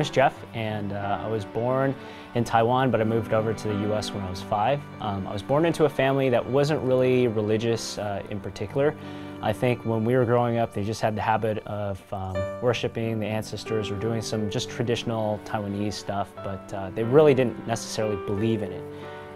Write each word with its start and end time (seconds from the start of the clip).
name 0.00 0.06
is 0.06 0.10
Jeff, 0.10 0.34
and 0.54 0.94
uh, 0.94 1.20
I 1.22 1.28
was 1.28 1.44
born 1.44 1.94
in 2.34 2.42
Taiwan, 2.42 2.90
but 2.90 3.02
I 3.02 3.04
moved 3.04 3.34
over 3.34 3.52
to 3.52 3.68
the 3.68 3.74
U.S. 3.88 4.12
when 4.12 4.24
I 4.24 4.30
was 4.30 4.40
five. 4.40 4.80
Um, 5.02 5.26
I 5.26 5.32
was 5.34 5.42
born 5.42 5.66
into 5.66 5.84
a 5.84 5.90
family 5.90 6.30
that 6.30 6.44
wasn't 6.44 6.80
really 6.82 7.28
religious 7.28 7.98
uh, 7.98 8.22
in 8.30 8.40
particular. 8.40 8.96
I 9.42 9.52
think 9.52 9.84
when 9.84 10.02
we 10.06 10.16
were 10.16 10.24
growing 10.24 10.56
up, 10.56 10.72
they 10.72 10.84
just 10.84 11.02
had 11.02 11.14
the 11.14 11.20
habit 11.20 11.58
of 11.66 12.00
um, 12.14 12.34
worshiping 12.62 13.20
the 13.20 13.26
ancestors 13.26 13.90
or 13.90 13.96
doing 13.96 14.22
some 14.22 14.48
just 14.48 14.70
traditional 14.70 15.38
Taiwanese 15.44 15.92
stuff, 15.92 16.30
but 16.36 16.72
uh, 16.72 16.88
they 16.94 17.04
really 17.04 17.34
didn't 17.34 17.66
necessarily 17.66 18.16
believe 18.24 18.62
in 18.62 18.72
it. 18.72 18.84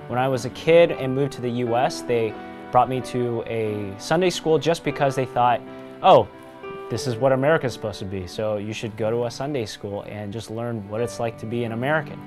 When 0.08 0.18
I 0.18 0.28
was 0.28 0.46
a 0.46 0.50
kid 0.50 0.92
and 0.92 1.14
moved 1.14 1.32
to 1.34 1.42
the 1.42 1.50
U.S., 1.66 2.00
they 2.00 2.32
brought 2.72 2.88
me 2.88 3.02
to 3.02 3.44
a 3.46 3.94
Sunday 3.98 4.30
school 4.30 4.58
just 4.58 4.82
because 4.82 5.14
they 5.14 5.26
thought, 5.26 5.60
oh, 6.02 6.26
this 6.90 7.06
is 7.06 7.16
what 7.16 7.32
America's 7.32 7.72
supposed 7.72 7.98
to 8.00 8.04
be, 8.04 8.26
so 8.26 8.58
you 8.58 8.74
should 8.74 8.96
go 8.96 9.10
to 9.10 9.24
a 9.24 9.30
Sunday 9.30 9.64
school 9.64 10.02
and 10.02 10.32
just 10.32 10.50
learn 10.50 10.86
what 10.88 11.00
it's 11.00 11.18
like 11.18 11.38
to 11.38 11.46
be 11.46 11.64
an 11.64 11.72
American. 11.72 12.20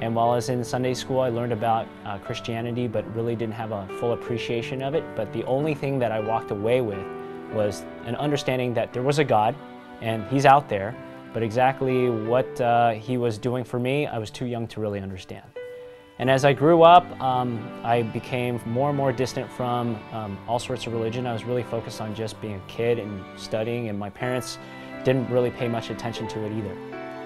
And 0.00 0.14
while 0.14 0.30
I 0.30 0.36
was 0.36 0.48
in 0.48 0.64
Sunday 0.64 0.94
school, 0.94 1.20
I 1.20 1.28
learned 1.28 1.52
about 1.52 1.86
uh, 2.04 2.18
Christianity, 2.18 2.88
but 2.88 3.04
really 3.14 3.36
didn't 3.36 3.54
have 3.54 3.70
a 3.70 3.86
full 4.00 4.12
appreciation 4.12 4.82
of 4.82 4.94
it. 4.94 5.04
But 5.14 5.32
the 5.32 5.44
only 5.44 5.74
thing 5.74 5.98
that 6.00 6.10
I 6.10 6.18
walked 6.18 6.50
away 6.50 6.80
with 6.80 7.04
was 7.52 7.84
an 8.04 8.16
understanding 8.16 8.74
that 8.74 8.92
there 8.92 9.02
was 9.02 9.18
a 9.18 9.24
God, 9.24 9.54
and 10.00 10.26
He's 10.28 10.46
out 10.46 10.68
there, 10.68 10.96
but 11.32 11.42
exactly 11.42 12.10
what 12.10 12.60
uh, 12.60 12.92
He 12.92 13.16
was 13.16 13.38
doing 13.38 13.62
for 13.62 13.78
me, 13.78 14.06
I 14.06 14.18
was 14.18 14.30
too 14.30 14.46
young 14.46 14.66
to 14.68 14.80
really 14.80 15.00
understand. 15.00 15.44
And 16.20 16.30
as 16.30 16.44
I 16.44 16.52
grew 16.52 16.82
up, 16.82 17.18
um, 17.18 17.66
I 17.82 18.02
became 18.02 18.60
more 18.66 18.90
and 18.90 18.96
more 18.96 19.10
distant 19.10 19.50
from 19.50 19.98
um, 20.12 20.36
all 20.46 20.58
sorts 20.58 20.86
of 20.86 20.92
religion. 20.92 21.26
I 21.26 21.32
was 21.32 21.44
really 21.44 21.62
focused 21.62 22.02
on 22.02 22.14
just 22.14 22.38
being 22.42 22.56
a 22.56 22.62
kid 22.68 22.98
and 22.98 23.24
studying, 23.38 23.88
and 23.88 23.98
my 23.98 24.10
parents 24.10 24.58
didn't 25.02 25.30
really 25.30 25.50
pay 25.50 25.66
much 25.66 25.88
attention 25.88 26.28
to 26.28 26.44
it 26.44 26.52
either. 26.52 26.76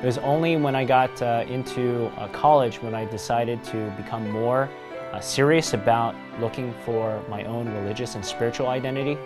It 0.01 0.07
was 0.07 0.19
only 0.19 0.55
when 0.55 0.77
I 0.77 0.85
got 0.85 1.21
uh, 1.21 1.45
into 1.49 2.07
uh, 2.17 2.29
college 2.29 2.81
when 2.83 2.95
I 2.95 3.05
decided 3.05 3.65
to 3.65 3.93
become 3.97 4.31
more 4.31 4.71
uh, 5.13 5.19
serious 5.19 5.75
about 5.75 6.15
looking 6.39 6.73
for 6.85 7.21
my 7.29 7.43
own 7.47 7.69
religious 7.75 8.15
and 8.15 8.25
spiritual 8.25 8.69
identity. 8.69 9.19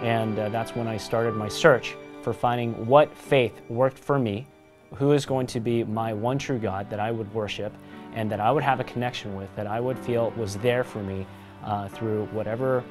And 0.00 0.38
uh, 0.38 0.48
that's 0.48 0.74
when 0.74 0.88
I 0.88 0.96
started 0.96 1.34
my 1.34 1.48
search 1.48 1.94
for 2.22 2.32
finding 2.32 2.86
what 2.86 3.14
faith 3.14 3.60
worked 3.68 3.98
for 3.98 4.18
me, 4.18 4.46
who 4.94 5.12
is 5.12 5.24
going 5.24 5.46
to 5.48 5.60
be 5.60 5.84
my 5.84 6.12
one 6.12 6.38
true 6.38 6.58
God 6.58 6.90
that 6.90 7.00
I 7.00 7.10
would 7.10 7.32
worship, 7.32 7.72
and 8.14 8.30
that 8.30 8.40
I 8.40 8.50
would 8.50 8.62
have 8.62 8.80
a 8.80 8.84
connection 8.84 9.36
with, 9.36 9.54
that 9.56 9.66
I 9.66 9.80
would 9.80 9.98
feel 9.98 10.30
was 10.36 10.56
there 10.56 10.84
for 10.84 11.02
me 11.02 11.26
uh, 11.64 11.88
through 11.88 12.26
whatever 12.26 12.82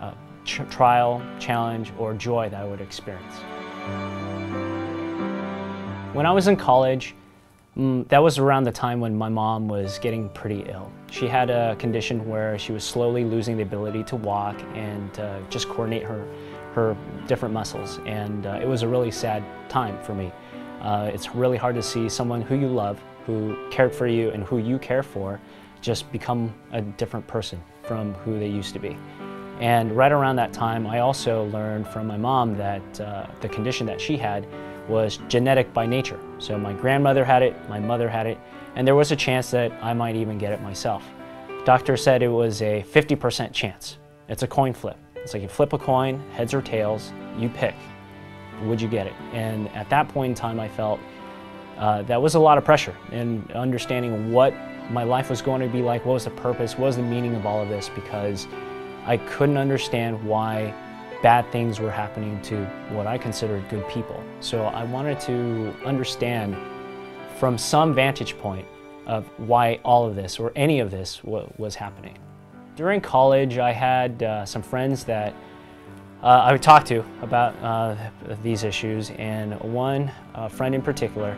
uh, 0.00 0.12
trial, 0.44 1.22
challenge, 1.38 1.92
or 1.98 2.14
joy 2.14 2.48
that 2.48 2.62
I 2.62 2.64
would 2.64 2.80
experience. 2.80 3.34
When 6.12 6.26
I 6.26 6.32
was 6.32 6.48
in 6.48 6.56
college, 6.56 7.14
mm, 7.76 8.06
that 8.08 8.18
was 8.18 8.38
around 8.38 8.64
the 8.64 8.72
time 8.72 9.00
when 9.00 9.16
my 9.16 9.28
mom 9.28 9.68
was 9.68 9.98
getting 9.98 10.28
pretty 10.30 10.64
ill. 10.68 10.90
She 11.10 11.26
had 11.26 11.50
a 11.50 11.76
condition 11.76 12.28
where 12.28 12.58
she 12.58 12.72
was 12.72 12.84
slowly 12.84 13.24
losing 13.24 13.56
the 13.56 13.62
ability 13.62 14.04
to 14.04 14.16
walk 14.16 14.60
and 14.74 15.18
uh, 15.18 15.40
just 15.50 15.68
coordinate 15.68 16.02
her, 16.02 16.26
her 16.74 16.96
different 17.26 17.54
muscles. 17.54 18.00
And 18.06 18.46
uh, 18.46 18.58
it 18.62 18.66
was 18.66 18.82
a 18.82 18.88
really 18.88 19.10
sad 19.10 19.44
time 19.68 20.00
for 20.02 20.14
me. 20.14 20.32
Uh, 20.80 21.10
it's 21.12 21.34
really 21.34 21.56
hard 21.56 21.74
to 21.74 21.82
see 21.82 22.08
someone 22.08 22.42
who 22.42 22.56
you 22.56 22.68
love 22.68 23.02
who 23.26 23.56
cared 23.70 23.94
for 23.94 24.06
you 24.06 24.30
and 24.30 24.44
who 24.44 24.58
you 24.58 24.78
care 24.78 25.02
for 25.02 25.40
just 25.80 26.10
become 26.12 26.52
a 26.72 26.80
different 26.80 27.26
person 27.26 27.62
from 27.82 28.14
who 28.14 28.38
they 28.38 28.48
used 28.48 28.72
to 28.74 28.78
be. 28.78 28.96
And 29.60 29.92
right 29.92 30.10
around 30.10 30.36
that 30.36 30.52
time, 30.52 30.86
I 30.86 31.00
also 31.00 31.44
learned 31.46 31.86
from 31.88 32.06
my 32.06 32.16
mom 32.16 32.56
that 32.56 33.00
uh, 33.00 33.26
the 33.40 33.48
condition 33.48 33.86
that 33.86 34.00
she 34.00 34.16
had 34.16 34.46
was 34.88 35.18
genetic 35.28 35.72
by 35.74 35.86
nature. 35.86 36.18
So 36.38 36.58
my 36.58 36.72
grandmother 36.72 37.24
had 37.24 37.42
it, 37.42 37.54
my 37.68 37.78
mother 37.78 38.08
had 38.08 38.26
it, 38.26 38.38
and 38.74 38.86
there 38.86 38.94
was 38.94 39.12
a 39.12 39.16
chance 39.16 39.50
that 39.50 39.72
I 39.82 39.92
might 39.92 40.16
even 40.16 40.38
get 40.38 40.52
it 40.52 40.62
myself. 40.62 41.04
Doctor 41.64 41.96
said 41.96 42.22
it 42.22 42.28
was 42.28 42.62
a 42.62 42.82
50% 42.90 43.52
chance. 43.52 43.98
It's 44.28 44.42
a 44.42 44.46
coin 44.46 44.72
flip. 44.72 44.96
It's 45.16 45.34
like 45.34 45.42
you 45.42 45.48
flip 45.48 45.74
a 45.74 45.78
coin, 45.78 46.22
heads 46.32 46.54
or 46.54 46.62
tails, 46.62 47.12
you 47.38 47.50
pick. 47.50 47.74
Would 48.62 48.80
you 48.80 48.88
get 48.88 49.06
it? 49.06 49.14
And 49.32 49.68
at 49.68 49.88
that 49.90 50.08
point 50.08 50.30
in 50.30 50.34
time, 50.34 50.60
I 50.60 50.68
felt 50.68 51.00
uh, 51.78 52.02
that 52.02 52.20
was 52.20 52.34
a 52.34 52.40
lot 52.40 52.58
of 52.58 52.64
pressure 52.64 52.94
and 53.10 53.50
understanding 53.52 54.32
what 54.32 54.54
my 54.90 55.04
life 55.04 55.30
was 55.30 55.40
going 55.40 55.60
to 55.60 55.68
be 55.68 55.82
like, 55.82 56.04
what 56.04 56.14
was 56.14 56.24
the 56.24 56.30
purpose, 56.30 56.76
what 56.76 56.86
was 56.86 56.96
the 56.96 57.02
meaning 57.02 57.34
of 57.34 57.46
all 57.46 57.62
of 57.62 57.68
this, 57.68 57.88
because 57.94 58.46
I 59.06 59.16
couldn't 59.16 59.56
understand 59.56 60.22
why 60.24 60.74
bad 61.22 61.50
things 61.52 61.80
were 61.80 61.90
happening 61.90 62.40
to 62.42 62.64
what 62.90 63.06
I 63.06 63.18
considered 63.18 63.68
good 63.68 63.86
people. 63.88 64.22
So 64.40 64.64
I 64.64 64.84
wanted 64.84 65.20
to 65.20 65.74
understand 65.84 66.56
from 67.38 67.56
some 67.56 67.94
vantage 67.94 68.36
point 68.38 68.66
of 69.06 69.26
why 69.38 69.80
all 69.84 70.06
of 70.06 70.16
this 70.16 70.38
or 70.38 70.52
any 70.56 70.80
of 70.80 70.90
this 70.90 71.22
was 71.24 71.74
happening. 71.74 72.18
During 72.76 73.00
college, 73.00 73.58
I 73.58 73.72
had 73.72 74.22
uh, 74.22 74.44
some 74.44 74.62
friends 74.62 75.04
that 75.04 75.34
uh, 76.22 76.26
I 76.26 76.52
would 76.52 76.62
talk 76.62 76.84
to 76.86 77.02
about 77.22 77.54
uh, 77.62 77.96
these 78.42 78.62
issues, 78.62 79.10
and 79.10 79.58
one 79.60 80.12
uh, 80.34 80.48
friend 80.48 80.74
in 80.74 80.82
particular 80.82 81.36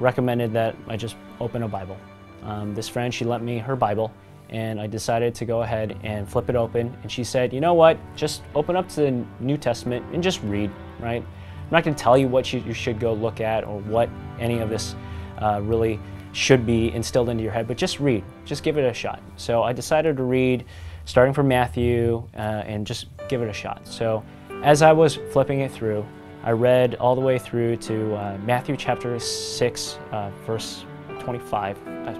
recommended 0.00 0.52
that 0.52 0.76
I 0.86 0.96
just 0.96 1.16
open 1.40 1.62
a 1.62 1.68
Bible. 1.68 1.96
Um, 2.42 2.74
this 2.74 2.88
friend, 2.88 3.12
she 3.12 3.24
lent 3.24 3.42
me 3.42 3.58
her 3.58 3.74
Bible, 3.74 4.12
and 4.50 4.80
I 4.80 4.86
decided 4.86 5.34
to 5.36 5.44
go 5.44 5.62
ahead 5.62 5.98
and 6.02 6.28
flip 6.28 6.50
it 6.50 6.56
open. 6.56 6.94
And 7.02 7.10
she 7.10 7.24
said, 7.24 7.52
you 7.52 7.60
know 7.60 7.72
what, 7.72 7.98
just 8.16 8.42
open 8.54 8.76
up 8.76 8.88
to 8.90 9.00
the 9.00 9.24
New 9.40 9.56
Testament 9.56 10.04
and 10.12 10.22
just 10.22 10.42
read, 10.42 10.70
right? 11.00 11.22
I'm 11.22 11.70
not 11.70 11.84
going 11.84 11.94
to 11.94 12.02
tell 12.02 12.16
you 12.16 12.28
what 12.28 12.52
you, 12.52 12.60
you, 12.60 12.72
should 12.72 13.00
go 13.00 13.12
look 13.12 13.40
at 13.40 13.64
or 13.64 13.80
what 13.80 14.08
any 14.38 14.58
of 14.58 14.70
this 14.70 14.94
uh, 15.38 15.60
really 15.62 16.00
should 16.32 16.66
be 16.66 16.92
instilled 16.92 17.28
into 17.28 17.42
your 17.42 17.52
head, 17.52 17.66
but 17.66 17.76
just 17.76 17.98
read, 17.98 18.24
just 18.44 18.62
give 18.62 18.78
it 18.78 18.84
a 18.84 18.94
shot. 18.94 19.22
So 19.36 19.62
I 19.62 19.72
decided 19.72 20.16
to 20.18 20.22
read 20.22 20.64
starting 21.08 21.32
from 21.32 21.48
Matthew 21.48 22.22
uh, 22.36 22.62
and 22.66 22.86
just 22.86 23.06
give 23.28 23.40
it 23.40 23.48
a 23.48 23.52
shot. 23.52 23.80
So 23.88 24.22
as 24.62 24.82
I 24.82 24.92
was 24.92 25.16
flipping 25.32 25.60
it 25.60 25.72
through, 25.72 26.04
I 26.44 26.50
read 26.50 26.96
all 26.96 27.14
the 27.14 27.22
way 27.22 27.38
through 27.38 27.76
to 27.76 28.14
uh, 28.14 28.38
Matthew 28.44 28.76
chapter 28.76 29.18
6, 29.18 29.98
uh, 30.12 30.30
verse 30.46 30.84
25. 31.20 31.78
Uh, 31.78 32.12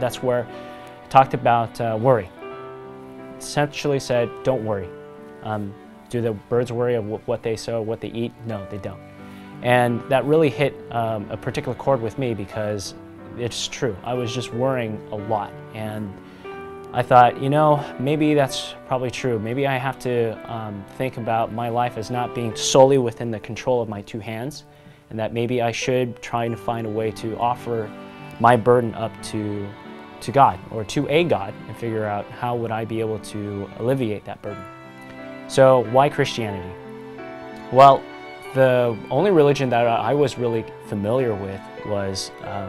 that's 0.00 0.22
where 0.22 0.40
it 0.40 1.10
talked 1.10 1.34
about 1.34 1.78
uh, 1.82 1.98
worry. 2.00 2.30
Essentially 3.36 4.00
said, 4.00 4.30
don't 4.42 4.64
worry. 4.64 4.88
Um, 5.42 5.74
do 6.08 6.22
the 6.22 6.32
birds 6.32 6.72
worry 6.72 6.94
of 6.94 7.04
what 7.04 7.42
they 7.42 7.56
sow, 7.56 7.82
what 7.82 8.00
they 8.00 8.08
eat? 8.08 8.32
No, 8.46 8.66
they 8.70 8.78
don't. 8.78 9.00
And 9.62 10.00
that 10.08 10.24
really 10.24 10.48
hit 10.48 10.74
um, 10.92 11.30
a 11.30 11.36
particular 11.36 11.76
chord 11.76 12.00
with 12.00 12.18
me 12.18 12.32
because 12.32 12.94
it's 13.36 13.68
true. 13.68 13.94
I 14.02 14.14
was 14.14 14.34
just 14.34 14.54
worrying 14.54 14.98
a 15.12 15.16
lot. 15.16 15.52
And 15.74 16.10
I 16.92 17.02
thought, 17.02 17.40
you 17.40 17.50
know, 17.50 17.84
maybe 18.00 18.34
that's 18.34 18.74
probably 18.88 19.12
true. 19.12 19.38
Maybe 19.38 19.64
I 19.64 19.76
have 19.76 19.96
to 20.00 20.52
um, 20.52 20.84
think 20.96 21.18
about 21.18 21.52
my 21.52 21.68
life 21.68 21.96
as 21.96 22.10
not 22.10 22.34
being 22.34 22.56
solely 22.56 22.98
within 22.98 23.30
the 23.30 23.38
control 23.38 23.80
of 23.80 23.88
my 23.88 24.02
two 24.02 24.18
hands, 24.18 24.64
and 25.10 25.18
that 25.18 25.32
maybe 25.32 25.62
I 25.62 25.70
should 25.70 26.20
try 26.20 26.46
and 26.46 26.58
find 26.58 26.88
a 26.88 26.90
way 26.90 27.12
to 27.12 27.38
offer 27.38 27.88
my 28.40 28.56
burden 28.56 28.92
up 28.96 29.12
to, 29.24 29.68
to 30.20 30.32
God 30.32 30.58
or 30.72 30.84
to 30.86 31.08
a 31.08 31.22
God 31.22 31.54
and 31.68 31.76
figure 31.76 32.06
out 32.06 32.28
how 32.28 32.56
would 32.56 32.72
I 32.72 32.84
be 32.84 32.98
able 32.98 33.20
to 33.20 33.70
alleviate 33.78 34.24
that 34.24 34.42
burden. 34.42 34.64
So 35.46 35.84
why 35.92 36.08
Christianity? 36.08 36.74
Well, 37.70 38.02
the 38.54 38.98
only 39.12 39.30
religion 39.30 39.70
that 39.70 39.86
I 39.86 40.12
was 40.12 40.38
really 40.38 40.64
familiar 40.88 41.36
with 41.36 41.60
was 41.86 42.32
uh, 42.42 42.68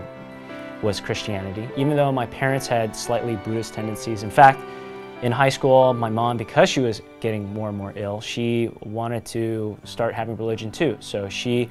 was 0.84 1.00
Christianity, 1.00 1.68
even 1.78 1.96
though 1.96 2.12
my 2.12 2.26
parents 2.26 2.68
had 2.68 2.96
slightly 2.96 3.36
Buddhist 3.38 3.74
tendencies. 3.74 4.24
In 4.24 4.32
fact, 4.32 4.60
in 5.22 5.32
high 5.32 5.50
school, 5.50 5.94
my 5.94 6.10
mom, 6.10 6.38
because 6.38 6.70
she 6.70 6.80
was 6.80 7.02
getting 7.20 7.52
more 7.54 7.70
and 7.70 7.78
more 7.78 7.94
ill, 7.96 8.22
she 8.22 8.72
wanted 8.82 9.24
to 9.26 9.78
start 9.84 10.14
having 10.14 10.36
religion 10.36 10.72
too. 10.72 10.98
So 11.00 11.30
she 11.30 11.70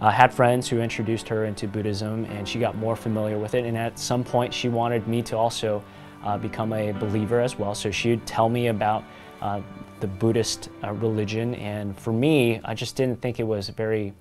uh, 0.00 0.10
had 0.10 0.32
friends 0.32 0.68
who 0.68 0.80
introduced 0.80 1.28
her 1.28 1.46
into 1.46 1.66
Buddhism 1.66 2.26
and 2.26 2.46
she 2.46 2.58
got 2.58 2.76
more 2.76 2.96
familiar 2.96 3.38
with 3.38 3.54
it. 3.54 3.64
And 3.64 3.76
at 3.76 3.98
some 3.98 4.22
point, 4.22 4.52
she 4.52 4.68
wanted 4.68 5.08
me 5.08 5.22
to 5.22 5.36
also 5.36 5.82
uh, 6.24 6.36
become 6.36 6.72
a 6.72 6.92
believer 6.92 7.40
as 7.40 7.58
well. 7.58 7.74
So 7.74 7.90
she'd 7.90 8.24
tell 8.26 8.48
me 8.48 8.66
about 8.66 9.04
uh, 9.40 9.62
the 10.00 10.06
Buddhist 10.06 10.68
uh, 10.84 10.92
religion. 10.92 11.54
And 11.54 11.98
for 11.98 12.12
me, 12.12 12.60
I 12.64 12.74
just 12.74 12.96
didn't 12.96 13.20
think 13.22 13.40
it 13.40 13.44
was 13.44 13.70
very 13.70 14.12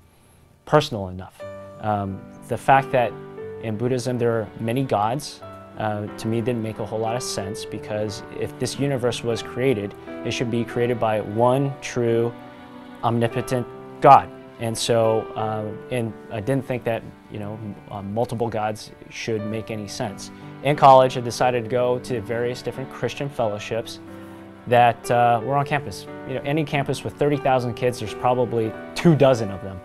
personal 0.65 1.09
enough. 1.09 1.41
Um, 1.81 2.21
the 2.47 2.57
fact 2.57 2.91
that 2.91 3.11
in 3.63 3.77
Buddhism, 3.77 4.17
there 4.17 4.31
are 4.31 4.47
many 4.59 4.83
gods. 4.83 5.41
Uh, 5.77 6.07
to 6.17 6.27
me, 6.27 6.41
didn't 6.41 6.61
make 6.61 6.79
a 6.79 6.85
whole 6.85 6.99
lot 6.99 7.15
of 7.15 7.23
sense 7.23 7.63
because 7.63 8.21
if 8.37 8.57
this 8.59 8.77
universe 8.79 9.23
was 9.23 9.41
created, 9.41 9.93
it 10.25 10.31
should 10.31 10.51
be 10.51 10.65
created 10.65 10.99
by 10.99 11.21
one 11.21 11.73
true, 11.81 12.33
omnipotent 13.03 13.65
God. 14.01 14.29
And 14.59 14.77
so, 14.77 15.21
uh, 15.35 15.71
and 15.89 16.11
I 16.31 16.41
didn't 16.41 16.65
think 16.65 16.83
that 16.83 17.01
you 17.31 17.39
know 17.39 17.57
uh, 17.89 18.01
multiple 18.01 18.49
gods 18.49 18.91
should 19.09 19.45
make 19.45 19.71
any 19.71 19.87
sense. 19.87 20.31
In 20.63 20.75
college, 20.75 21.17
I 21.17 21.21
decided 21.21 21.63
to 21.63 21.69
go 21.69 21.99
to 21.99 22.19
various 22.19 22.61
different 22.61 22.91
Christian 22.91 23.29
fellowships 23.29 23.99
that 24.67 25.09
uh, 25.09 25.39
were 25.43 25.55
on 25.55 25.65
campus. 25.65 26.05
You 26.27 26.35
know, 26.35 26.41
any 26.41 26.65
campus 26.65 27.05
with 27.05 27.13
30,000 27.13 27.73
kids, 27.73 27.99
there's 27.99 28.13
probably 28.13 28.73
two 28.95 29.15
dozen 29.15 29.49
of 29.49 29.61
them. 29.63 29.79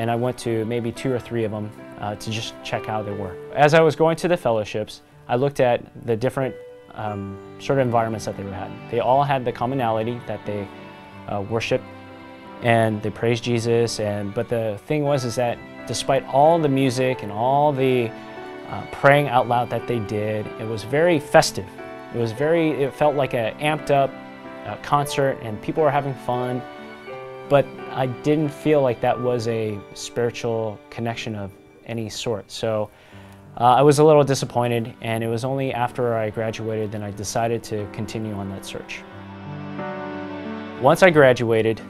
And 0.00 0.10
I 0.10 0.16
went 0.16 0.38
to 0.38 0.64
maybe 0.64 0.90
two 0.90 1.12
or 1.12 1.18
three 1.18 1.44
of 1.44 1.50
them 1.50 1.70
uh, 1.98 2.14
to 2.14 2.30
just 2.30 2.54
check 2.64 2.86
how 2.86 3.02
they 3.02 3.12
were. 3.12 3.36
As 3.54 3.74
I 3.74 3.80
was 3.80 3.94
going 3.94 4.16
to 4.16 4.28
the 4.28 4.36
fellowships, 4.36 5.02
I 5.28 5.36
looked 5.36 5.60
at 5.60 5.82
the 6.06 6.16
different 6.16 6.54
um, 6.94 7.36
sort 7.58 7.78
of 7.78 7.84
environments 7.84 8.24
that 8.24 8.34
they 8.38 8.42
had. 8.44 8.70
They 8.90 9.00
all 9.00 9.22
had 9.22 9.44
the 9.44 9.52
commonality 9.52 10.18
that 10.26 10.44
they 10.46 10.66
uh, 11.28 11.42
worship 11.42 11.82
and 12.62 13.02
they 13.02 13.10
praise 13.10 13.42
Jesus. 13.42 14.00
And 14.00 14.32
but 14.32 14.48
the 14.48 14.80
thing 14.86 15.04
was 15.04 15.26
is 15.26 15.34
that 15.34 15.58
despite 15.86 16.24
all 16.24 16.58
the 16.58 16.68
music 16.68 17.22
and 17.22 17.30
all 17.30 17.70
the 17.70 18.10
uh, 18.70 18.86
praying 18.92 19.28
out 19.28 19.48
loud 19.48 19.68
that 19.68 19.86
they 19.86 19.98
did, 19.98 20.46
it 20.58 20.66
was 20.66 20.82
very 20.82 21.20
festive. 21.20 21.68
It 22.14 22.18
was 22.18 22.32
very. 22.32 22.70
It 22.70 22.94
felt 22.94 23.16
like 23.16 23.34
an 23.34 23.54
amped 23.58 23.90
up 23.90 24.10
uh, 24.64 24.76
concert, 24.82 25.38
and 25.42 25.60
people 25.60 25.82
were 25.82 25.90
having 25.90 26.14
fun. 26.14 26.62
But 27.50 27.66
I 27.90 28.06
didn't 28.06 28.48
feel 28.48 28.80
like 28.80 29.02
that 29.02 29.20
was 29.20 29.46
a 29.48 29.78
spiritual 29.92 30.78
connection 30.88 31.34
of 31.34 31.52
any 31.84 32.08
sort. 32.08 32.50
So. 32.50 32.88
Uh, 33.56 33.74
I 33.74 33.82
was 33.82 33.98
a 33.98 34.04
little 34.04 34.22
disappointed, 34.22 34.94
and 35.00 35.24
it 35.24 35.26
was 35.26 35.44
only 35.44 35.74
after 35.74 36.14
I 36.14 36.30
graduated 36.30 36.92
that 36.92 37.02
I 37.02 37.10
decided 37.10 37.64
to 37.64 37.84
continue 37.92 38.32
on 38.32 38.48
that 38.50 38.64
search. 38.64 39.02
Once 40.80 41.02
I 41.02 41.10
graduated, 41.10 41.80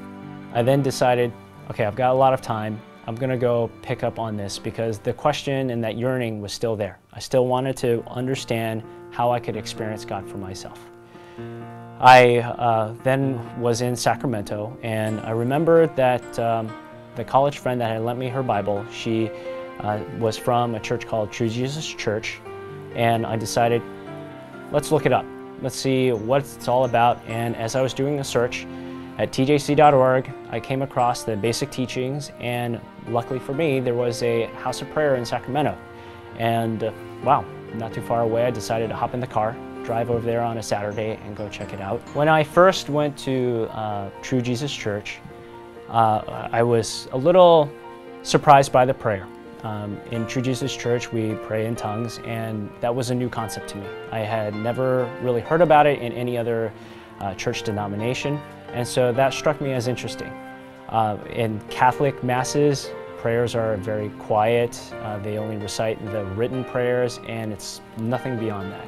I 0.53 0.63
then 0.63 0.83
decided, 0.83 1.33
okay, 1.71 1.85
I've 1.85 1.95
got 1.95 2.13
a 2.13 2.19
lot 2.19 2.35
of 2.35 2.41
time. 2.41 2.81
I'm 3.07 3.15
to 3.17 3.37
go 3.37 3.71
pick 3.83 4.03
up 4.03 4.19
on 4.19 4.37
this 4.37 4.59
because 4.59 4.99
the 4.99 5.13
question 5.13 5.71
and 5.71 5.85
that 5.85 5.97
yearning 5.97 6.41
was 6.41 6.53
still 6.53 6.77
there. 6.77 6.99
I 7.13 7.21
still 7.21 7.47
wanted 7.47 7.77
to 7.79 8.03
understand 8.09 8.83
how 9.11 9.31
I 9.31 9.39
could 9.39 9.57
experience 9.57 10.05
God 10.05 10.29
for 10.29 10.39
myself. 10.39 10.81
I 12.01 12.39
uh, 12.39 12.95
then 13.03 13.61
was 13.61 13.83
in 13.83 13.95
Sacramento, 13.95 14.77
and 14.83 15.21
I 15.21 15.33
remember 15.33 15.87
that 15.87 16.39
um, 16.39 16.73
the 17.15 17.25
college 17.25 17.59
friend 17.59 17.79
that 17.81 17.91
had 17.91 18.03
lent 18.03 18.19
me 18.19 18.29
her 18.29 18.43
Bible, 18.43 18.87
she 18.91 19.31
uh, 19.81 20.01
was 20.19 20.39
from 20.39 20.75
a 20.75 20.81
church 20.81 21.07
called 21.07 21.31
True 21.31 21.51
Jesus 21.51 21.87
Church, 21.87 22.41
and 22.95 23.27
I 23.27 23.37
decided, 23.37 23.83
let's 24.73 24.91
look 24.91 25.05
it 25.05 25.13
up. 25.13 25.27
Let's 25.61 25.77
see 25.77 26.11
what 26.13 26.41
it's 26.41 26.69
all 26.69 26.87
about. 26.87 27.21
And 27.27 27.55
as 27.57 27.77
I 27.77 27.83
was 27.83 27.93
doing 27.93 28.17
the 28.17 28.25
search, 28.25 28.67
at 29.19 29.31
tjc.org, 29.31 30.31
I 30.49 30.59
came 30.59 30.81
across 30.81 31.25
the 31.25 31.37
basic 31.37 31.71
teachings, 31.71 32.33
and 32.41 32.81
luckily 33.09 33.39
for 33.39 33.53
me, 33.53 33.79
there 33.79 33.95
was 33.95 34.23
a 34.23 34.47
house 34.47 34.81
of 34.81 34.91
prayer 34.93 35.17
in 35.17 35.27
Sacramento. 35.27 35.77
And 36.39 36.83
uh, 36.83 36.93
wow, 37.23 37.45
not 37.75 37.93
too 37.93 38.01
far 38.01 38.23
away, 38.23 38.47
I 38.47 38.51
decided 38.51 38.89
to 38.89 38.97
hop 38.97 39.13
in 39.13 39.21
the 39.21 39.27
car, 39.27 39.55
drive 39.85 40.11
over 40.11 40.25
there 40.25 40.43
on 40.43 40.59
a 40.59 40.63
Saturday, 40.63 41.19
and 41.25 41.37
go 41.37 41.49
check 41.49 41.73
it 41.73 41.81
out. 41.81 42.01
When 42.15 42.29
I 42.29 42.45
first 42.45 42.89
went 42.89 43.17
to 43.19 43.69
uh, 43.73 44.11
True 44.23 44.41
Jesus 44.41 44.73
Church, 44.73 45.19
uh, 45.89 46.49
I 46.53 46.63
was 46.63 47.09
a 47.13 47.19
little 47.19 47.71
surprised 48.23 48.73
by 48.73 48.85
the 48.85 48.95
prayer. 48.95 49.27
Um, 49.63 50.01
in 50.11 50.27
True 50.27 50.41
Jesus 50.41 50.75
Church, 50.75 51.13
we 51.13 51.35
pray 51.47 51.67
in 51.67 51.77
tongues, 51.77 52.19
and 52.25 52.71
that 52.81 52.95
was 52.95 53.11
a 53.11 53.15
new 53.15 53.29
concept 53.29 53.69
to 53.71 53.77
me. 53.77 53.87
I 54.11 54.21
had 54.21 54.55
never 54.55 55.11
really 55.21 55.41
heard 55.41 55.61
about 55.61 55.87
it 55.87 56.01
in 56.01 56.13
any 56.13 56.39
other 56.39 56.73
uh, 57.21 57.35
church 57.35 57.63
denomination. 57.63 58.41
And 58.73 58.87
so 58.87 59.13
that 59.13 59.35
struck 59.35 59.61
me 59.61 59.73
as 59.73 59.89
interesting. 59.89 60.33
Uh, 60.89 61.19
in 61.29 61.61
Catholic 61.69 62.25
masses, 62.25 62.91
prayers 63.19 63.55
are 63.55 63.77
very 63.77 64.09
quiet. 64.11 64.81
Uh, 65.03 65.19
they 65.19 65.37
only 65.37 65.57
recite 65.57 66.03
the 66.11 66.25
written 66.37 66.65
prayers, 66.65 67.21
and 67.29 67.53
it's 67.53 67.83
nothing 67.99 68.39
beyond 68.39 68.73
that. 68.73 68.87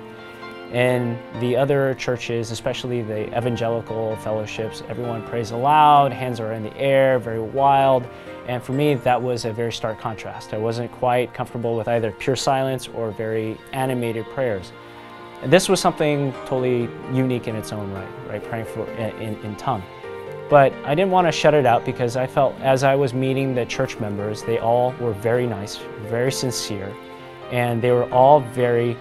In 0.72 1.19
the 1.38 1.54
other 1.54 1.94
churches, 1.94 2.50
especially 2.50 3.02
the 3.02 3.28
evangelical 3.36 4.16
fellowships, 4.16 4.82
everyone 4.88 5.22
prays 5.26 5.50
aloud, 5.50 6.12
hands 6.12 6.40
are 6.40 6.54
in 6.54 6.62
the 6.62 6.74
air, 6.78 7.19
very 7.19 7.40
wild. 7.40 8.06
And 8.48 8.62
for 8.62 8.72
me, 8.72 8.94
that 8.94 9.20
was 9.20 9.44
a 9.44 9.52
very 9.52 9.72
stark 9.72 10.00
contrast. 10.00 10.54
I 10.54 10.58
wasn't 10.58 10.90
quite 10.90 11.34
comfortable 11.34 11.76
with 11.76 11.88
either 11.88 12.10
pure 12.10 12.36
silence 12.36 12.88
or 12.88 13.10
very 13.10 13.58
animated 13.72 14.24
prayers. 14.30 14.72
This 15.44 15.69
was 15.69 15.78
something 15.78 16.32
totally 16.46 16.88
unique 17.12 17.48
in 17.48 17.56
its 17.56 17.70
own 17.72 17.92
right, 17.92 18.08
right? 18.28 18.42
Praying 18.42 18.64
for 18.64 18.86
in, 18.92 19.36
in 19.44 19.56
tongue. 19.56 19.82
But 20.48 20.72
I 20.84 20.94
didn't 20.94 21.10
want 21.10 21.26
to 21.28 21.32
shut 21.32 21.52
it 21.52 21.66
out 21.66 21.84
because 21.84 22.16
I 22.16 22.26
felt 22.26 22.54
as 22.60 22.82
I 22.82 22.94
was 22.94 23.12
meeting 23.12 23.54
the 23.54 23.66
church 23.66 23.98
members, 24.00 24.42
they 24.42 24.58
all 24.58 24.92
were 25.00 25.12
very 25.12 25.46
nice, 25.46 25.78
very 26.02 26.32
sincere, 26.32 26.94
and 27.50 27.82
they 27.82 27.90
were 27.90 28.10
all 28.10 28.40
very, 28.40 28.96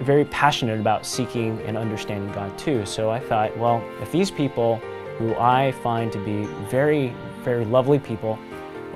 very 0.00 0.24
passionate 0.26 0.80
about 0.80 1.06
seeking 1.06 1.60
and 1.62 1.76
understanding 1.76 2.32
God 2.32 2.56
too. 2.58 2.84
So 2.84 3.10
I 3.10 3.20
thought, 3.20 3.56
well, 3.56 3.82
if 4.00 4.10
these 4.10 4.30
people 4.30 4.76
who 5.18 5.34
I 5.36 5.72
find 5.82 6.10
to 6.12 6.18
be 6.18 6.44
very, 6.68 7.14
very 7.42 7.64
lovely 7.64 7.98
people 7.98 8.38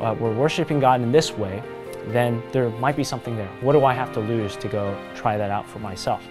uh, 0.00 0.14
were 0.18 0.32
worshiping 0.32 0.80
God 0.80 1.00
in 1.00 1.12
this 1.12 1.32
way, 1.32 1.62
then 2.06 2.42
there 2.52 2.70
might 2.70 2.96
be 2.96 3.04
something 3.04 3.36
there. 3.36 3.50
What 3.60 3.74
do 3.74 3.84
I 3.84 3.94
have 3.94 4.12
to 4.14 4.20
lose 4.20 4.56
to 4.56 4.68
go 4.68 4.98
try 5.14 5.36
that 5.36 5.50
out 5.50 5.68
for 5.68 5.78
myself? 5.78 6.22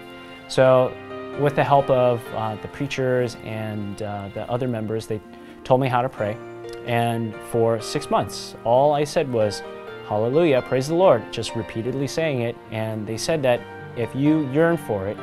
So 0.48 0.92
with 1.40 1.54
the 1.54 1.64
help 1.64 1.88
of 1.88 2.22
uh, 2.34 2.56
the 2.56 2.68
preachers 2.68 3.36
and 3.44 4.02
uh, 4.02 4.28
the 4.34 4.50
other 4.50 4.68
members, 4.68 5.06
they 5.06 5.20
told 5.64 5.80
me 5.80 5.88
how 5.88 6.02
to 6.02 6.08
pray. 6.08 6.36
And 6.86 7.34
for 7.50 7.80
six 7.80 8.10
months, 8.10 8.56
all 8.64 8.92
I 8.92 9.04
said 9.04 9.30
was, 9.32 9.62
Hallelujah, 10.06 10.62
praise 10.62 10.88
the 10.88 10.94
Lord, 10.94 11.30
just 11.30 11.54
repeatedly 11.54 12.06
saying 12.08 12.40
it. 12.40 12.56
And 12.70 13.06
they 13.06 13.18
said 13.18 13.42
that 13.42 13.60
if 13.96 14.14
you 14.14 14.48
yearn 14.50 14.76
for 14.76 15.06
it 15.08 15.16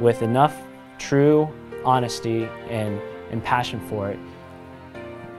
with 0.00 0.22
enough 0.22 0.56
true 0.98 1.48
honesty 1.84 2.44
and, 2.68 3.00
and 3.30 3.42
passion 3.42 3.80
for 3.88 4.10
it, 4.10 4.18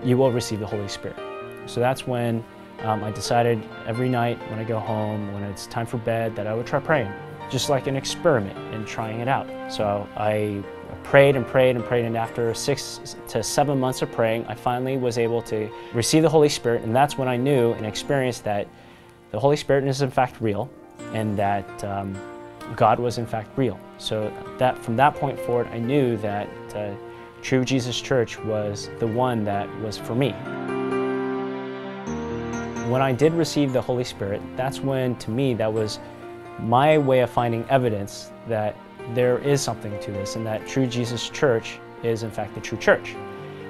you 0.03 0.17
will 0.17 0.31
receive 0.31 0.59
the 0.59 0.67
Holy 0.67 0.87
Spirit. 0.87 1.17
So 1.65 1.79
that's 1.79 2.07
when 2.07 2.43
um, 2.83 3.03
I 3.03 3.11
decided 3.11 3.61
every 3.85 4.09
night 4.09 4.39
when 4.49 4.59
I 4.59 4.63
go 4.63 4.79
home, 4.79 5.33
when 5.33 5.43
it's 5.43 5.67
time 5.67 5.85
for 5.85 5.97
bed, 5.97 6.35
that 6.35 6.47
I 6.47 6.53
would 6.53 6.65
try 6.65 6.79
praying 6.79 7.11
just 7.49 7.69
like 7.69 7.87
an 7.87 7.95
experiment 7.95 8.57
and 8.73 8.85
trying 8.85 9.19
it 9.19 9.27
out. 9.27 9.47
So 9.71 10.07
I 10.15 10.63
prayed 11.03 11.35
and 11.35 11.45
prayed 11.45 11.75
and 11.75 11.83
prayed, 11.83 12.05
and 12.05 12.15
after 12.15 12.53
six 12.53 13.15
to 13.29 13.43
seven 13.43 13.79
months 13.79 14.01
of 14.01 14.11
praying, 14.11 14.45
I 14.47 14.55
finally 14.55 14.97
was 14.97 15.17
able 15.17 15.41
to 15.43 15.69
receive 15.93 16.23
the 16.23 16.29
Holy 16.29 16.49
Spirit, 16.49 16.83
and 16.83 16.95
that's 16.95 17.17
when 17.17 17.27
I 17.27 17.37
knew 17.37 17.73
and 17.73 17.85
experienced 17.85 18.43
that 18.43 18.67
the 19.31 19.39
Holy 19.39 19.55
Spirit 19.55 19.85
is 19.85 20.01
in 20.01 20.11
fact 20.11 20.39
real, 20.39 20.69
and 21.13 21.37
that 21.37 21.83
um, 21.83 22.15
God 22.75 23.00
was 23.00 23.18
in 23.18 23.25
fact 23.25 23.50
real. 23.57 23.80
So 23.98 24.31
that 24.57 24.77
from 24.77 24.95
that 24.98 25.16
point 25.16 25.39
forward, 25.39 25.68
I 25.68 25.80
knew 25.80 26.18
that 26.18 26.50
uh, 26.75 26.94
True 27.42 27.64
Jesus 27.64 27.99
Church 27.99 28.40
was 28.40 28.90
the 28.99 29.07
one 29.07 29.44
that 29.45 29.69
was 29.81 29.97
for 29.97 30.16
me. 30.16 30.31
When 32.90 33.02
I 33.02 33.11
did 33.11 33.33
receive 33.33 33.71
the 33.71 33.81
Holy 33.81 34.04
Spirit, 34.04 34.42
that's 34.56 34.80
when, 34.80 35.16
to 35.18 35.31
me, 35.31 35.54
that 35.54 35.71
was 35.71 35.99
my 36.59 36.97
way 36.97 37.19
of 37.21 37.30
finding 37.30 37.64
evidence 37.69 38.31
that 38.47 38.76
there 39.14 39.38
is 39.40 39.61
something 39.61 39.97
to 40.02 40.11
this 40.11 40.35
and 40.35 40.45
that 40.45 40.68
True 40.68 40.88
Jesus 40.88 41.30
Church 41.30 41.80
is 42.04 42.23
in 42.23 42.31
fact 42.31 42.56
the 42.56 42.61
true 42.61 42.78
church. 42.78 43.16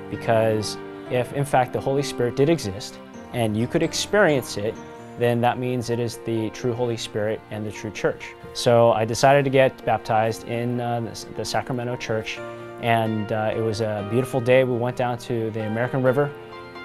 Because 0.10 0.78
if 1.12 1.34
in 1.34 1.46
fact 1.46 1.74
the 1.74 1.82
Holy 1.82 2.04
Spirit 2.04 2.36
did 2.36 2.50
exist 2.50 3.00
and 3.34 3.56
you 3.56 3.68
could 3.68 3.84
experience 3.84 4.58
it, 4.58 4.76
then 5.20 5.42
that 5.42 5.60
means 5.60 5.90
it 5.90 6.00
is 6.00 6.18
the 6.26 6.50
true 6.52 6.74
Holy 6.74 6.98
Spirit 6.98 7.42
and 7.52 7.66
the 7.66 7.72
true 7.72 7.92
church. 7.92 8.34
So 8.54 8.92
I 8.94 9.06
decided 9.06 9.44
to 9.44 9.50
get 9.50 9.86
baptized 9.86 10.48
in 10.48 10.80
uh, 10.80 11.14
the, 11.36 11.46
Sacramento 11.46 11.98
church 11.98 12.38
and 12.82 13.32
uh, 13.32 13.54
it 13.56 13.60
was 13.60 13.82
a 13.82 14.08
beautiful 14.10 14.40
day. 14.40 14.64
We 14.64 14.78
went 14.78 14.96
down 14.96 15.18
to 15.20 15.52
the 15.52 15.68
American 15.68 16.02
River 16.02 16.32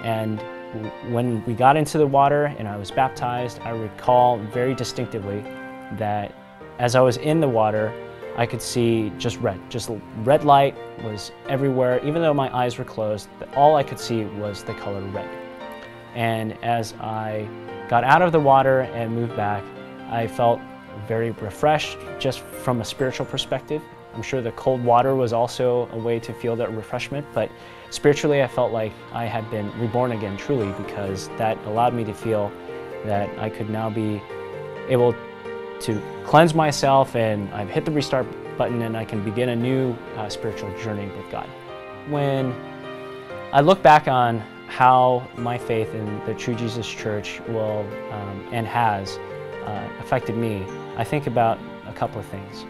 and 0.03 0.39
when 1.09 1.43
we 1.45 1.53
got 1.53 1.77
into 1.77 1.97
the 1.97 2.07
water 2.07 2.53
and 2.59 2.67
I 2.67 2.75
was 2.75 2.91
baptized, 2.91 3.59
I 3.61 3.69
recall 3.69 4.37
very 4.37 4.75
distinctively 4.75 5.41
that 5.93 6.33
as 6.79 6.95
I 6.95 7.01
was 7.01 7.17
in 7.17 7.39
the 7.39 7.47
water, 7.47 7.93
I 8.37 8.45
could 8.45 8.61
see 8.61 9.13
just 9.17 9.37
red. 9.39 9.59
Just 9.69 9.89
red 10.23 10.43
light 10.43 10.75
was 11.03 11.31
everywhere. 11.47 12.03
Even 12.03 12.21
though 12.21 12.33
my 12.33 12.53
eyes 12.53 12.77
were 12.77 12.83
closed, 12.83 13.29
all 13.55 13.77
I 13.77 13.83
could 13.83 13.99
see 13.99 14.25
was 14.25 14.63
the 14.63 14.73
color 14.73 15.01
red. 15.01 15.29
And 16.15 16.57
as 16.63 16.93
I 16.99 17.47
got 17.87 18.03
out 18.03 18.21
of 18.21 18.31
the 18.31 18.39
water 18.39 18.81
and 18.81 19.13
moved 19.13 19.35
back, 19.35 19.63
I 20.09 20.27
felt 20.27 20.59
very 21.07 21.31
refreshed 21.31 21.97
just 22.19 22.39
from 22.39 22.81
a 22.81 22.85
spiritual 22.85 23.25
perspective. 23.25 23.81
I'm 24.13 24.21
sure 24.21 24.41
the 24.41 24.53
cold 24.53 24.83
water 24.83 25.13
was 25.13 25.33
also 25.33 25.89
a 25.91 25.97
way 25.97 26.19
to 26.19 26.33
feel 26.33 26.55
that 26.55 26.73
refreshment, 26.73 27.25
but 27.33 27.49
spiritually 27.89 28.41
I 28.41 28.47
felt 28.47 28.71
like 28.71 28.93
I 29.11 29.25
had 29.25 29.49
been 29.51 29.77
reborn 29.79 30.13
again 30.13 30.37
truly 30.37 30.71
because 30.83 31.27
that 31.37 31.57
allowed 31.65 31.93
me 31.93 32.03
to 32.05 32.13
feel 32.13 32.51
that 33.05 33.29
I 33.37 33.49
could 33.49 33.69
now 33.69 33.89
be 33.89 34.21
able 34.87 35.13
to 35.81 36.01
cleanse 36.25 36.53
myself 36.53 37.15
and 37.15 37.53
I've 37.53 37.69
hit 37.69 37.85
the 37.85 37.91
restart 37.91 38.25
button 38.57 38.81
and 38.83 38.95
I 38.95 39.03
can 39.03 39.23
begin 39.23 39.49
a 39.49 39.55
new 39.55 39.93
uh, 40.15 40.29
spiritual 40.29 40.75
journey 40.79 41.07
with 41.07 41.29
God. 41.29 41.47
When 42.07 42.53
I 43.51 43.61
look 43.61 43.83
back 43.83 44.07
on 44.07 44.41
how 44.67 45.27
my 45.37 45.57
faith 45.57 45.93
in 45.93 46.23
the 46.25 46.33
True 46.33 46.55
Jesus 46.55 46.87
Church 46.87 47.39
will 47.47 47.85
um, 48.11 48.47
and 48.51 48.67
has 48.67 49.17
uh, 49.65 49.89
affected 49.99 50.37
me, 50.37 50.65
I 50.97 51.03
think 51.03 51.27
about 51.27 51.57
a 51.87 51.93
couple 51.93 52.19
of 52.19 52.25
things. 52.27 52.65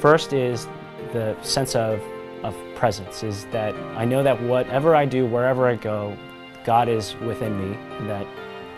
First 0.00 0.32
is 0.32 0.66
the 1.12 1.36
sense 1.42 1.74
of, 1.74 2.00
of 2.42 2.54
presence, 2.74 3.22
is 3.22 3.44
that 3.46 3.74
I 3.96 4.04
know 4.04 4.22
that 4.22 4.40
whatever 4.42 4.94
I 4.94 5.04
do, 5.04 5.26
wherever 5.26 5.66
I 5.68 5.74
go, 5.76 6.16
God 6.64 6.88
is 6.88 7.14
within 7.16 7.58
me, 7.58 7.76
and 7.98 8.08
that 8.10 8.26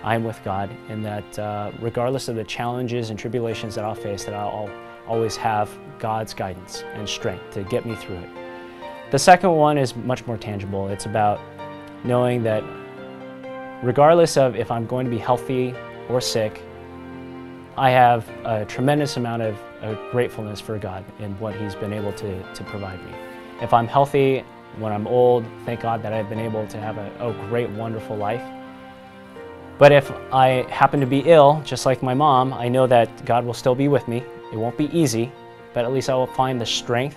I 0.03 0.15
am 0.15 0.25
with 0.25 0.43
God 0.45 0.71
and 0.89 1.05
that 1.05 1.39
uh, 1.39 1.73
regardless 1.81 2.29
of 2.29 2.37
the 2.37 2.45
challenges 2.45 3.11
and 3.11 3.19
tribulations 3.19 3.75
that 3.75 3.85
I'll 3.85 3.95
face, 3.95 4.25
that 4.25 4.35
I'll 4.35 4.71
always 5.07 5.37
have 5.37 5.77
God's 5.99 6.35
guidance 6.35 6.85
and 6.95 7.09
strength 7.09 7.51
to 7.53 7.65
get 7.65 7.85
me 7.85 7.95
through 7.97 8.17
it. 8.17 8.31
The 9.11 9.19
second 9.19 9.51
one 9.53 9.79
is 9.79 9.97
much 9.97 10.27
more 10.27 10.37
tangible. 10.37 10.89
It's 10.89 11.07
about 11.07 11.41
knowing 12.05 12.43
that 12.45 12.63
regardless 13.83 14.37
of 14.37 14.57
if 14.57 14.71
I'm 14.71 14.87
going 14.87 15.05
to 15.05 15.11
be 15.11 15.19
healthy 15.19 15.75
or 16.09 16.21
sick, 16.21 16.63
I 17.77 17.91
have 17.91 18.29
a 18.45 18.65
tremendous 18.65 19.17
amount 19.17 19.43
of 19.43 19.57
uh, 19.83 19.95
gratefulness 20.11 20.61
for 20.61 20.79
God 20.79 21.05
and 21.21 21.39
what 21.39 21.55
He's 21.55 21.75
been 21.75 21.93
able 21.93 22.13
to, 22.15 22.53
to 22.53 22.65
provide 22.65 23.05
me. 23.05 23.13
If 23.63 23.73
I'm 23.73 23.87
healthy 23.87 24.45
when 24.79 24.93
I'm 24.93 25.07
old, 25.07 25.45
thank 25.65 25.81
God 25.81 26.03
that 26.03 26.13
I've 26.13 26.29
been 26.29 26.41
able 26.41 26.67
to 26.67 26.79
have 26.79 26.99
a, 26.99 27.11
a 27.21 27.33
great, 27.49 27.71
wonderful 27.71 28.17
life. 28.17 28.43
But 29.79 29.93
if 29.93 30.11
I 30.33 30.67
happen 30.71 30.99
to 31.01 31.07
be 31.07 31.21
ill, 31.21 31.63
just 31.65 31.87
like 31.87 32.03
my 32.03 32.15
mom, 32.15 32.53
I 32.53 32.69
know 32.69 32.89
that 32.89 33.25
God 33.25 33.45
will 33.45 33.55
still 33.55 33.77
be 33.77 33.87
with 33.87 34.09
me. 34.09 34.25
It 34.53 34.57
won't 34.57 34.77
be 34.77 34.91
easy, 34.97 35.31
but 35.73 35.85
at 35.85 35.93
least 35.93 36.11
I 36.11 36.15
will 36.15 36.27
find 36.27 36.61
the 36.61 36.67
strength 36.67 37.17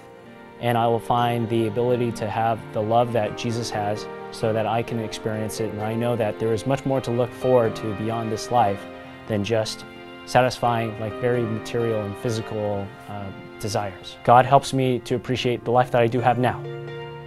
and 0.59 0.77
I 0.77 0.85
will 0.85 0.99
find 0.99 1.49
the 1.49 1.65
ability 1.65 2.11
to 2.13 2.29
have 2.29 2.59
the 2.73 2.81
love 2.81 3.13
that 3.13 3.35
Jesus 3.35 3.71
has 3.71 4.05
so 4.31 4.53
that 4.53 4.65
I 4.65 4.81
can 4.83 4.99
experience 4.99 5.59
it. 5.59 5.71
And 5.71 5.81
I 5.81 5.93
know 5.93 6.15
that 6.15 6.39
there 6.39 6.53
is 6.53 6.65
much 6.65 6.85
more 6.85 7.01
to 7.01 7.11
look 7.11 7.31
forward 7.31 7.75
to 7.77 7.93
beyond 7.95 8.31
this 8.31 8.51
life 8.51 8.81
than 9.27 9.43
just 9.43 9.85
satisfying 10.25 10.97
like 10.99 11.13
very 11.19 11.41
material 11.41 12.03
and 12.03 12.15
physical 12.17 12.87
uh, 13.09 13.25
desires. 13.59 14.17
God 14.23 14.45
helps 14.45 14.73
me 14.73 14.99
to 14.99 15.15
appreciate 15.15 15.63
the 15.63 15.71
life 15.71 15.91
that 15.91 16.01
I 16.01 16.07
do 16.07 16.19
have 16.19 16.37
now 16.37 16.59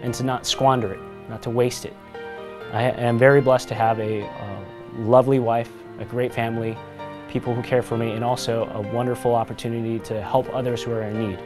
and 0.02 0.12
to 0.14 0.23
not 0.23 0.46
squander 0.46 0.92
it, 0.92 1.00
not 1.28 1.42
to 1.42 1.50
waste 1.50 1.84
it. 1.84 1.94
I 2.73 2.82
am 2.82 3.18
very 3.18 3.40
blessed 3.40 3.68
to 3.68 3.75
have 3.75 3.99
a 4.00 4.23
uh, 4.23 4.61
lovely 4.99 5.38
wife, 5.38 5.70
a 5.99 6.04
great 6.04 6.34
family, 6.34 6.76
people 7.28 7.54
who 7.54 7.62
care 7.62 7.82
for 7.82 7.96
me, 7.96 8.12
and 8.12 8.25
also 8.25 8.68
a 8.75 8.80
wonderful 8.80 9.34
opportunity 9.34 9.99
to 10.00 10.20
help 10.20 10.52
others 10.52 10.82
who 10.82 10.92
are 10.92 11.02
in 11.02 11.30
need. 11.30 11.38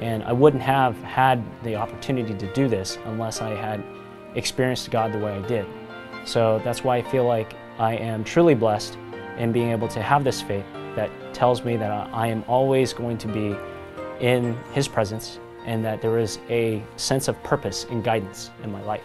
And 0.00 0.22
I 0.24 0.32
wouldn't 0.32 0.62
have 0.62 0.96
had 1.02 1.42
the 1.62 1.76
opportunity 1.76 2.34
to 2.34 2.52
do 2.54 2.66
this 2.68 2.98
unless 3.04 3.42
I 3.42 3.50
had 3.50 3.82
experienced 4.34 4.90
God 4.90 5.12
the 5.12 5.18
way 5.18 5.32
I 5.32 5.42
did. 5.46 5.66
So 6.24 6.60
that's 6.64 6.84
why 6.84 6.96
I 6.98 7.02
feel 7.02 7.24
like 7.24 7.54
I 7.78 7.96
am 7.96 8.24
truly 8.24 8.54
blessed 8.54 8.98
in 9.38 9.52
being 9.52 9.70
able 9.70 9.88
to 9.88 10.02
have 10.02 10.24
this 10.24 10.42
faith 10.42 10.64
that 10.96 11.10
tells 11.32 11.64
me 11.64 11.76
that 11.76 11.90
I 12.12 12.26
am 12.26 12.44
always 12.46 12.92
going 12.92 13.18
to 13.18 13.28
be 13.28 13.56
in 14.20 14.56
His 14.72 14.86
presence 14.86 15.38
and 15.64 15.84
that 15.84 16.02
there 16.02 16.18
is 16.18 16.38
a 16.48 16.82
sense 16.96 17.28
of 17.28 17.42
purpose 17.42 17.86
and 17.90 18.02
guidance 18.02 18.50
in 18.62 18.72
my 18.72 18.82
life. 18.82 19.02